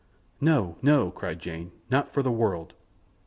[0.41, 0.77] "No!
[0.81, 1.71] no!" cried Jane.
[1.91, 2.73] "Not for the world.